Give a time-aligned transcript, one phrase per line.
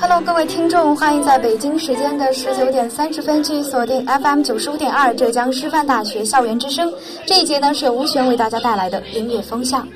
[0.00, 6.92] Hello，各位听众，欢迎在北京时间的十九点三十分去锁定 FM 九十五点二浙江师范大学校园之声。
[7.24, 9.86] 这一节呢，是由吴璇为大家带来的音乐风向。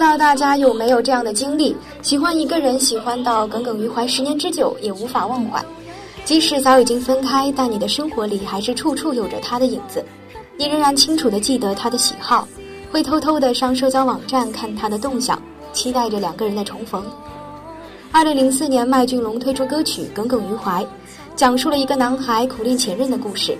[0.00, 5.62] 不知道大家有没有这样的经历：喜欢一个人，喜欢到耿耿于怀十年之久，也无法忘怀。
[6.24, 10.02] 即使早已经分开，但你的生活里还是处处有着他的影子。
[10.56, 12.48] 你仍然清楚的记得他的喜好，
[12.90, 15.38] 会偷偷的上社交网站看他的动向，
[15.74, 17.04] 期待着两个人的重逢。
[18.10, 20.82] 二零零四年，麦浚龙推出歌曲《耿耿于怀》，
[21.36, 23.54] 讲述了一个男孩苦恋前任的故事。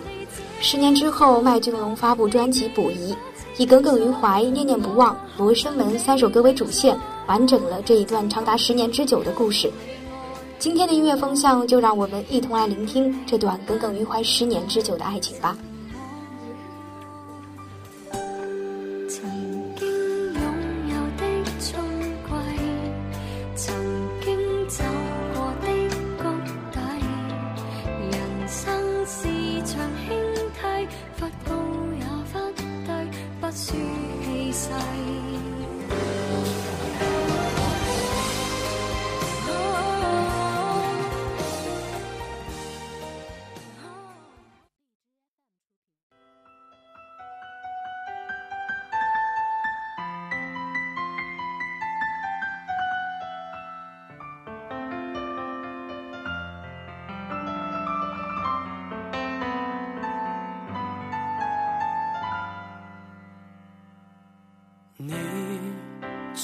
[0.62, 3.12] 十年之后，麦浚龙发布专辑《补遗》。
[3.60, 9.70] 以耿耿于怀、念念不忘、罗生门三首歌为主线，完整了这一段长达十年之久的故事。
[10.58, 15.54] 今天的音乐风向，就让我们一同来聆听这段耿耿于怀十年之久的爱情吧。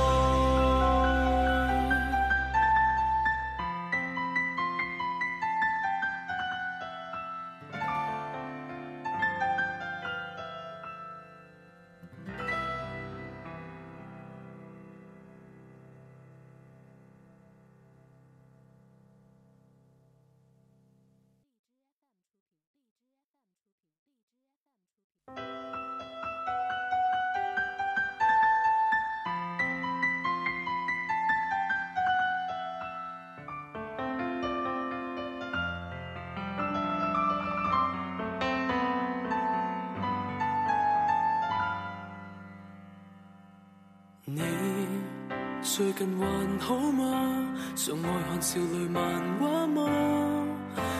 [45.74, 47.46] 最近还好吗？
[47.76, 49.02] 常爱看少女漫
[49.40, 49.86] 画吗？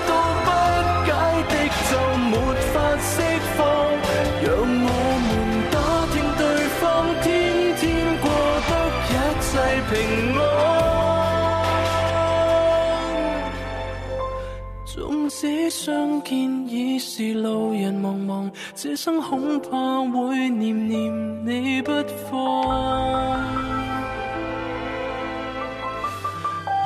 [15.80, 21.90] 相见已是路人茫茫，这生恐怕会念念你不
[22.30, 22.36] 放，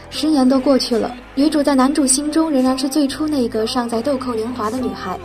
[0.08, 5.18] 十年都过去了，女主在男主心中仍然是最初那个尚在豆蔻年华的女孩，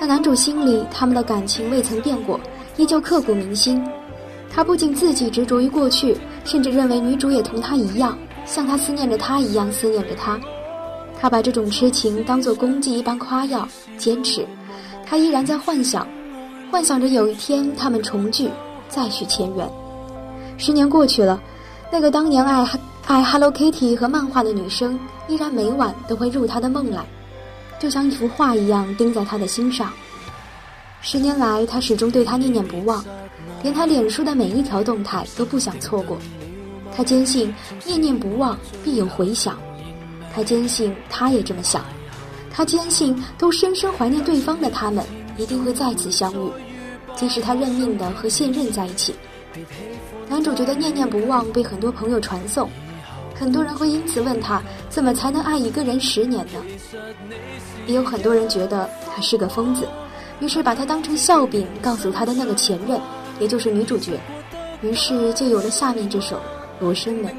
[0.00, 2.40] 在男主心里，他们的感情未曾变过，
[2.78, 3.82] 依旧刻骨铭心。
[4.50, 10.40] 他不仅自己执着于过去，甚至认为女主也同他一样，像他思念着他一样思念着她。
[11.24, 13.66] 他把这种痴情当做功绩一般夸耀，
[13.96, 14.46] 坚持。
[15.06, 16.06] 他依然在幻想，
[16.70, 18.50] 幻想着有一天他们重聚，
[18.90, 19.66] 再续前缘。
[20.58, 21.40] 十年过去了，
[21.90, 22.68] 那个当年爱
[23.06, 27.02] 爱 Hello Kitty 和漫画的女生，依然每晚都会入他的梦来，
[27.80, 29.90] 就像一幅画一样钉在他的心上。
[31.00, 33.02] 十年来，他始终对她念念不忘，
[33.62, 36.18] 连她脸书的每一条动态都不想错过。
[36.94, 37.50] 他坚信，
[37.86, 39.56] 念念不忘必有回响。
[40.34, 41.84] 他坚信，他也这么想。
[42.50, 45.04] 他坚信，都深深怀念对方的他们，
[45.36, 46.50] 一定会再次相遇。
[47.14, 49.14] 即使他认命的和现任在一起，
[50.28, 52.68] 男主角的念念不忘被很多朋友传颂，
[53.32, 56.60] 很多人会因此问他，怎么才能爱一个人十年呢？
[57.86, 59.86] 也有很多人觉得他是个疯子，
[60.40, 63.00] 于是把他当成笑柄，告诉他的那个前任，
[63.38, 64.18] 也就是女主角。
[64.82, 66.36] 于是就有了下面这首
[66.80, 67.32] 《罗生门》。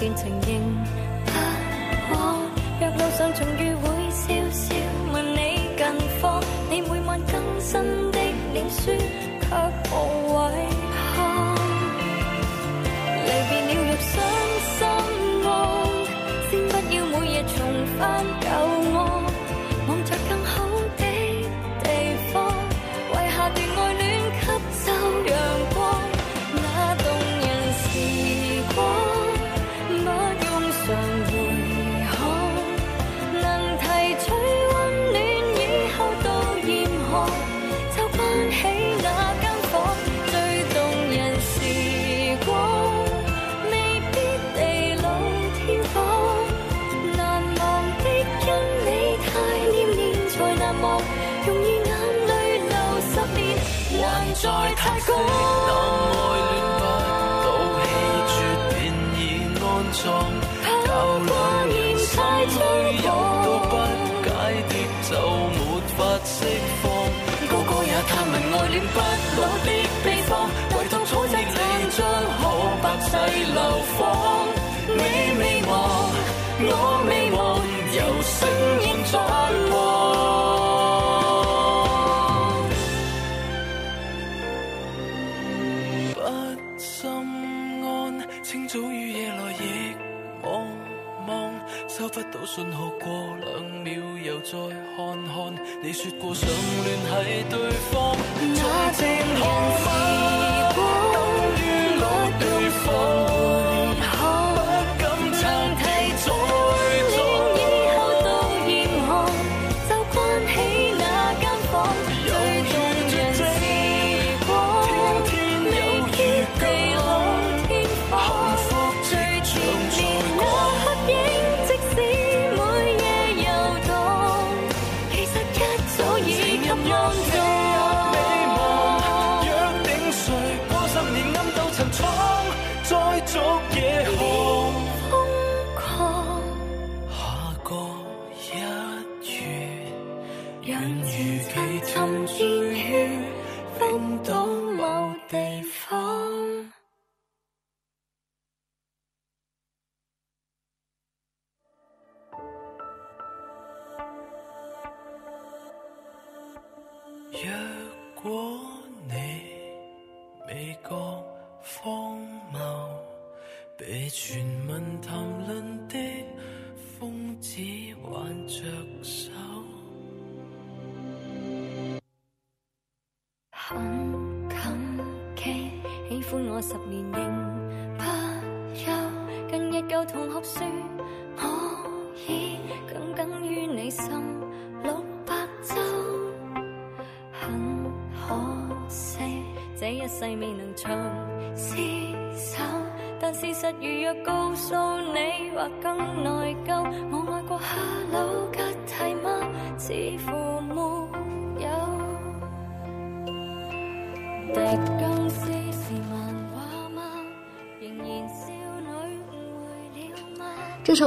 [0.10, 0.43] 見情。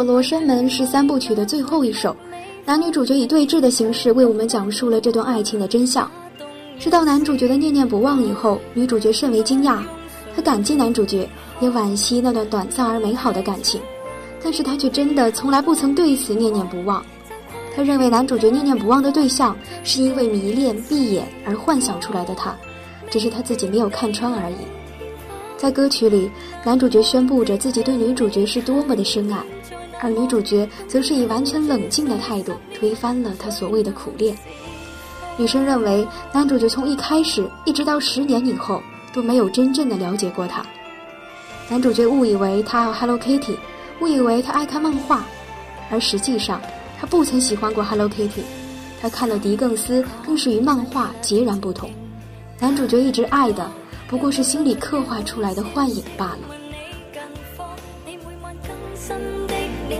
[0.02, 2.14] 《罗生门》是三部曲的最后一首，
[2.66, 6.10] 男女主角以对峙的形式为我们讲述了这段爱情的真相。
[6.78, 9.78] 知道男主角的念念不忘以后，女主角甚为惊讶，
[10.34, 11.26] 她感激男主角，
[11.60, 13.80] 也惋惜那段短暂而美好的感情。
[14.44, 17.02] 但是她却真的从来不曾对此念念不忘。
[17.74, 22.54] 她认为男主角念念不忘的对象，是因为迷恋闭眼而幻想出来的他，
[23.10, 24.56] 只是他自己没有看穿而已。
[25.56, 26.30] 在歌曲里，
[26.64, 29.38] 男主角宣布着自己对女主角是多么的深爱。
[30.00, 34.36] 而女主角则是以完全冷静的态度推翻了他所谓的苦恋。
[35.36, 38.80] 女生认为男主角从一开始一直到十年以后
[39.12, 40.64] 都没有真正的了解过他。
[41.70, 43.56] 男主角误以为他爱 Hello Kitty，
[44.00, 45.24] 误以为他爱看漫画，
[45.90, 46.60] 而实际上
[47.00, 48.42] 他不曾喜欢过 Hello Kitty。
[49.00, 51.90] 他看了狄更斯，更是与漫画截然不同。
[52.60, 53.70] 男主角一直爱的
[54.08, 56.65] 不过是心里刻画出来的幻影罢了。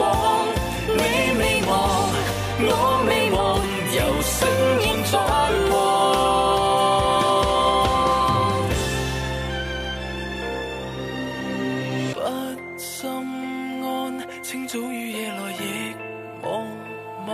[0.00, 1.04] 你
[1.38, 1.72] 未忘，
[2.62, 3.60] 我未忘，
[3.92, 4.38] 有声
[4.82, 5.12] 音在
[5.74, 5.76] 望。
[12.56, 12.98] 不心
[13.82, 13.84] 安，
[14.42, 15.64] 清早与夜来亦
[16.42, 16.46] 茫
[17.26, 17.28] 茫，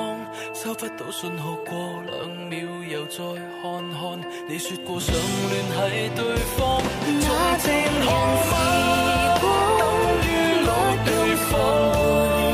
[0.53, 2.13] 收不到讯号，过两
[2.49, 2.59] 秒
[2.91, 3.19] 又再
[3.63, 4.05] 看看。
[4.49, 5.79] 你说过想联系
[6.17, 7.25] 对方，那
[7.65, 8.07] 电话
[8.51, 8.53] 吗？
[9.39, 9.45] 等
[10.27, 10.29] 于
[10.67, 10.71] 老
[11.05, 11.11] 对
[11.51, 12.45] 方。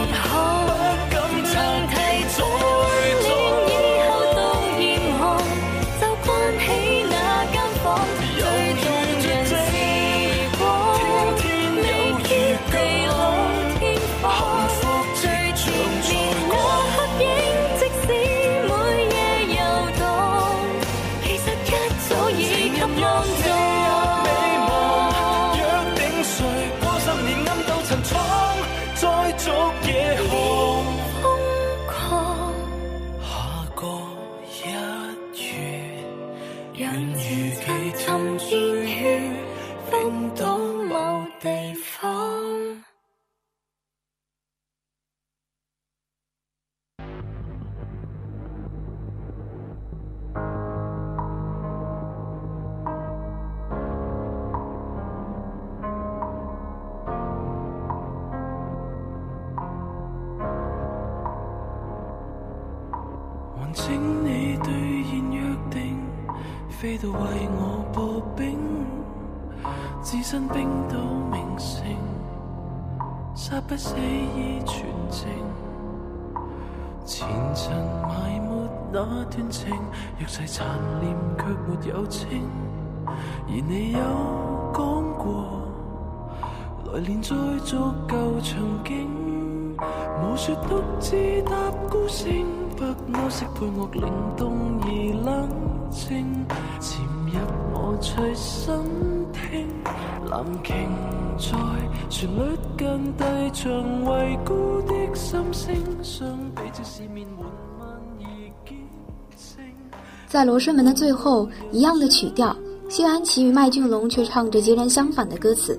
[110.30, 112.56] 在《罗生门》的最后，一样的曲调，
[112.88, 115.78] 谢安琪与麦浚龙却唱着截然相反的歌词。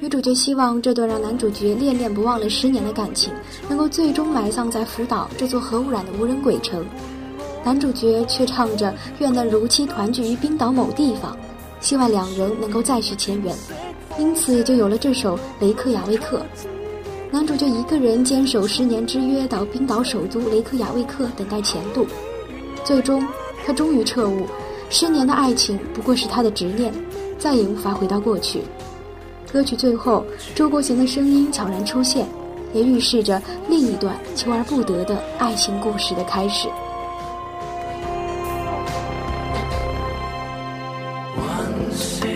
[0.00, 3.32] 女主角希望这段让男主角恋恋不忘了十年的感情，
[3.68, 6.84] 能够最终埋葬在福岛这座核污染的无人鬼城。
[7.62, 11.36] 男主角却唱着愿能如期团聚于冰岛某地方，
[11.80, 13.54] 希望两人能够再续前缘，
[14.18, 16.38] 因此也就有了这首《雷克雅未克》。
[17.30, 22.04] 男主角一个人坚守十年之约到冰岛首都雷克雅未克等待前度，
[22.84, 23.24] 最终
[23.64, 24.44] 他终于彻悟，
[24.90, 26.92] 十年的爱情不过是他的执念，
[27.38, 28.60] 再也无法回到过去。
[29.54, 32.26] 歌曲最后，周国贤的声音悄然出现，
[32.72, 36.66] 也预示着另一段求而不得的爱情故事的开始。
[41.36, 42.26] 还是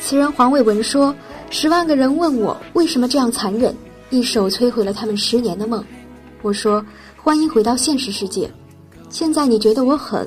[0.05, 1.13] 此人黄伟文说
[1.51, 3.75] ：“十万个人问我为什么这样残忍，
[4.09, 5.83] 一手摧毁了他们十年的梦。
[6.41, 6.83] 我说：
[7.17, 8.49] 欢迎回到现实世界。
[9.09, 10.25] 现在你觉得我狠，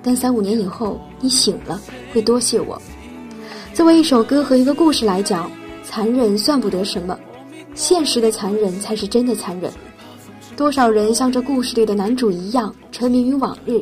[0.00, 1.80] 但三五年以后你醒了
[2.12, 2.80] 会多谢我。
[3.74, 5.50] 作为一首歌和一个故事来讲，
[5.84, 7.18] 残忍算不得什么，
[7.74, 9.72] 现实的残忍才是真的残忍。”
[10.56, 13.80] 多少人像这故事里的男主一样，沉迷于往日，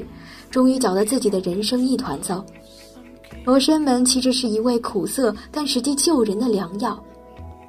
[0.50, 2.44] 终于搅得自己的人生一团糟。
[3.44, 7.00] 罗生门其实是一味苦涩但实际救人的良药。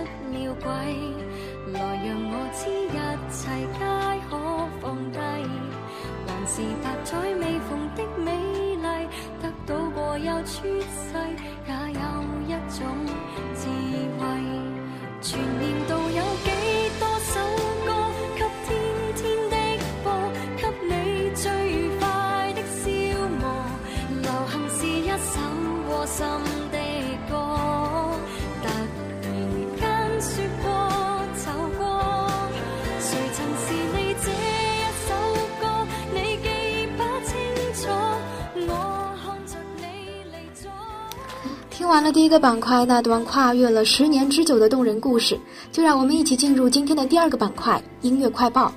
[41.89, 45.39] 完了第一个板块那段跨越了十年之久的动人故事，
[45.73, 48.71] 就让我们一起进入今天的第二个板块——音乐快报。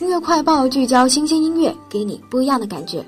[0.00, 3.04] 音乐快报聚焦新鲜音乐，给你不一样的感觉。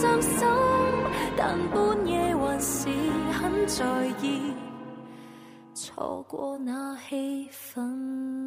[0.00, 0.32] 伤心，
[1.36, 2.88] 但半夜还是
[3.32, 3.84] 很在
[4.22, 4.40] 意，
[5.74, 8.40] 错过那气氛。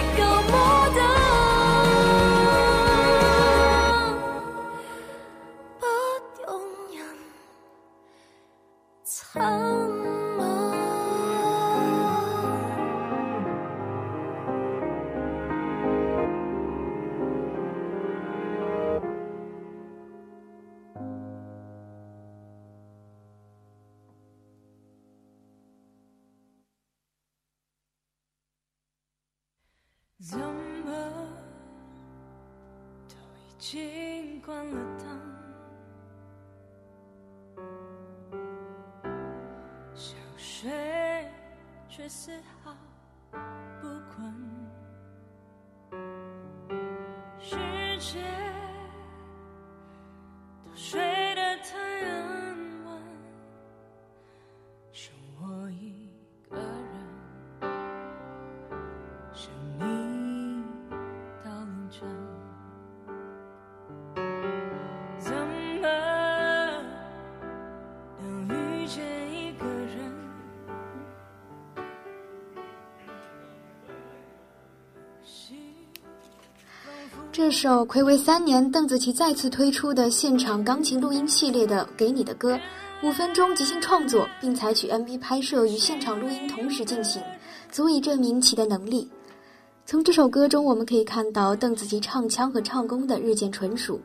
[77.44, 82.56] 这首暌违三年，邓紫棋再次推出的现场钢琴录音系列的《给你的歌》，
[83.02, 87.20] 五分钟即兴创作，并采取 MV 拍摄与现场录音同时进行，
[87.68, 89.10] 足以证明其的能力。
[89.84, 93.98] 从这首歌中，我们可以看到邓紫棋唱腔和唱功的日渐纯熟，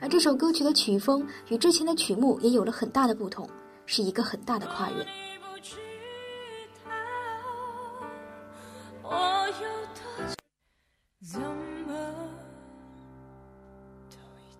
[0.00, 3.46] 而这首歌曲的曲风与之前的曲目也有了很大的不同，
[3.84, 5.06] 是一个很大的跨越。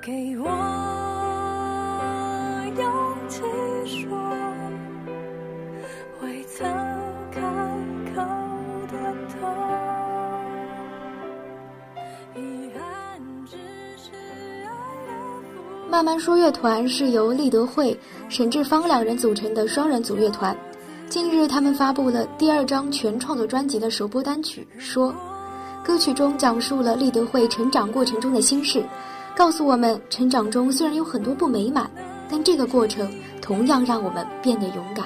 [0.05, 0.51] 给我
[2.77, 3.41] 勇气
[3.87, 4.11] 说，
[6.21, 6.45] 未
[15.89, 17.99] 慢慢说乐团是由立德会、
[18.29, 20.55] 沈志芳两人组成的双人组乐团。
[21.09, 25.11] 近日，他们发布了第二张全创作专辑的首播单曲《说》，
[25.83, 28.85] 歌曲中讲述了立德会成长过程中的心事。
[29.37, 31.91] 告诉我们，成长中虽然有很多不美满，
[32.31, 33.11] 但这个过程
[33.43, 35.05] 同样让我们变得勇敢。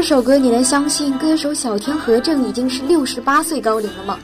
[0.00, 4.18] 这首歌，你能相信歌手小天和正已经是六十八岁高龄了吗？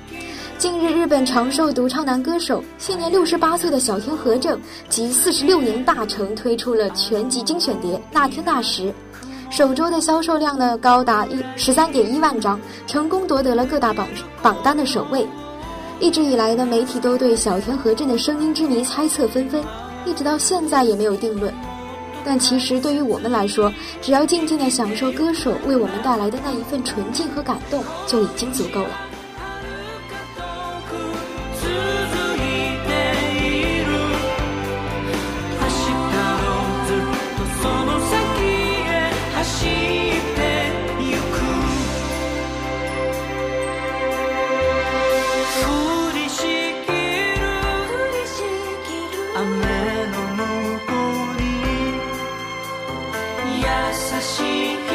[0.57, 4.59] 近日，日本长寿独唱男歌手、现年六十八岁的小天和正，
[4.89, 8.89] 集四十六年大成，推出了全集精选碟《那天那时》，
[9.55, 14.09] 首周的销售量呢高达一十三点一万张，成功夺得了各大榜
[14.41, 15.29] 榜单的首位。
[16.01, 19.63] 一直以来呢，媒体都对小天和正的声音之谜猜测纷纷，
[20.07, 21.53] 一直到现在也没有定论。
[22.27, 23.73] 但其实对于我们来说，
[24.03, 29.06] 只要静静的享受歌手为我们带来的那一份纯净和感动，就已经足够了。
[53.99, 54.43] 優し
[54.75, 54.86] い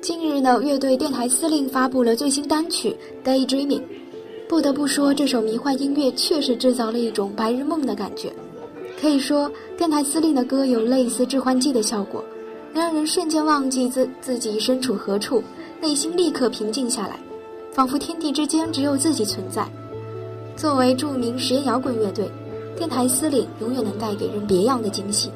[0.00, 2.96] 近日呢，乐队电台司令发布了最新单曲
[3.28, 3.68] 《Daydreaming》。
[4.48, 8.32] 不得不说，这首迷幻音乐确实制造了一种白日梦的感觉。
[9.00, 12.24] 可以说，电台司令的歌有类似致幻剂的效果，
[12.74, 15.42] 能让人瞬间忘记自自己身处何处，
[15.80, 17.16] 内心立刻平静下来，
[17.72, 19.64] 仿佛天地之间只有自己存在。
[20.56, 22.28] 作为著名实验摇滚乐队，
[22.76, 25.30] 电台司令永远能带给人别样的惊喜。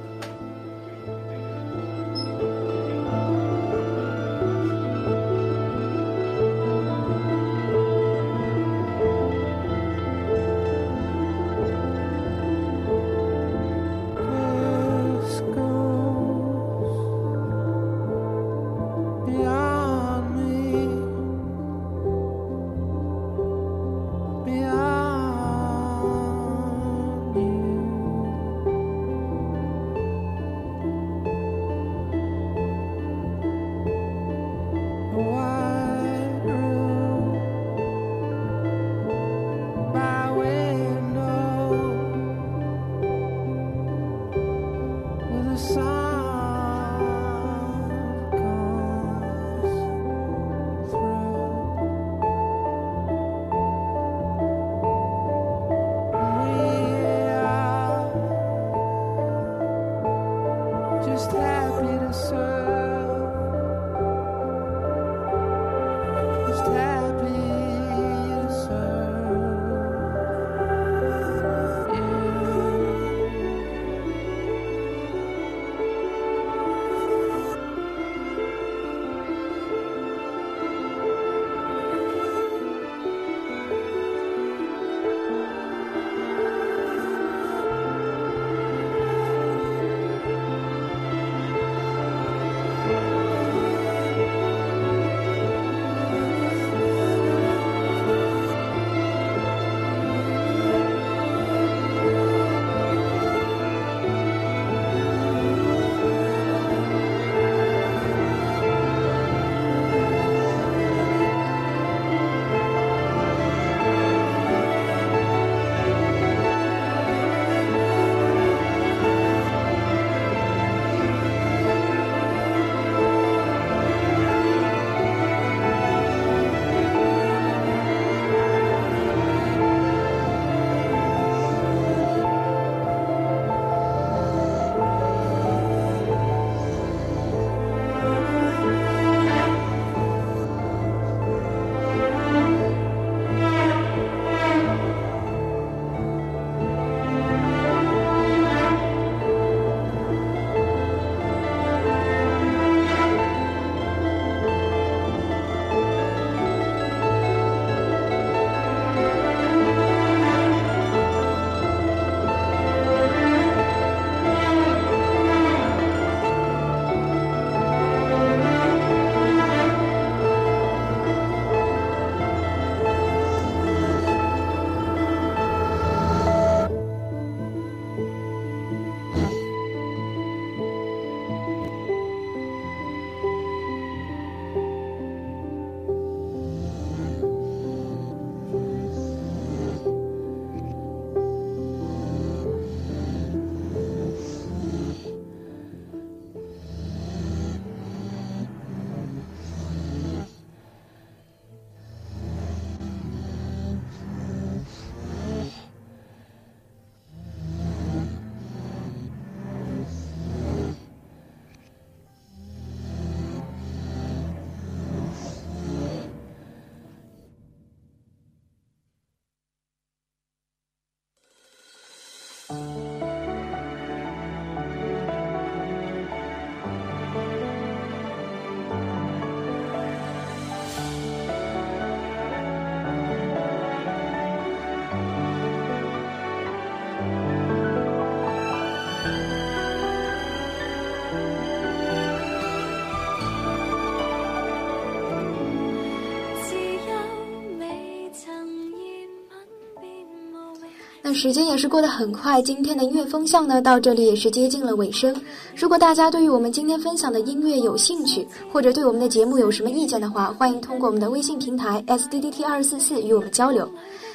[251.15, 255.15] 时间也是过得很快，今天的音乐风向呢到这里也是接近了尾声。
[255.55, 263.69] 如果大家对于我们今天分享的音乐有兴趣，或者对我们的节目有什么意见的话，欢迎通过我们的微信平台 s d d t 二四四与我们交流。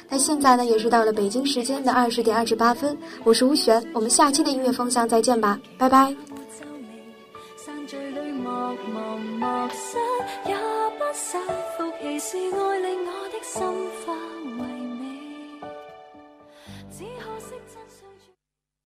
[0.08, 6.28] 那现在呢也是到了北京时间的二十点二十八分，我是吴璇，我们下期的音乐风向再见吧，拜拜。